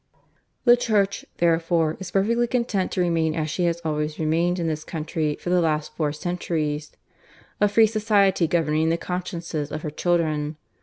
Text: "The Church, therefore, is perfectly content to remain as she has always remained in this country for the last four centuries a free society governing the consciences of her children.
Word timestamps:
"The 0.65 0.75
Church, 0.75 1.25
therefore, 1.37 1.95
is 1.99 2.09
perfectly 2.09 2.47
content 2.47 2.91
to 2.93 3.01
remain 3.01 3.35
as 3.35 3.51
she 3.51 3.65
has 3.65 3.79
always 3.85 4.17
remained 4.17 4.57
in 4.57 4.65
this 4.65 4.83
country 4.83 5.35
for 5.39 5.51
the 5.51 5.61
last 5.61 5.95
four 5.95 6.11
centuries 6.11 6.91
a 7.59 7.67
free 7.67 7.85
society 7.85 8.47
governing 8.47 8.89
the 8.89 8.97
consciences 8.97 9.71
of 9.71 9.83
her 9.83 9.91
children. 9.91 10.57